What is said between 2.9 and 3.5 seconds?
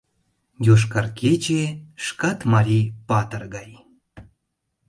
патыр